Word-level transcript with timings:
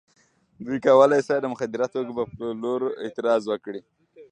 دوی 0.65 0.79
کولای 0.85 1.21
شوای 1.27 1.39
د 1.41 1.45
مخدره 1.53 1.87
توکو 1.93 2.13
په 2.17 2.23
پلور 2.35 2.81
اعتراض 3.03 3.43
وکړي. 3.47 3.81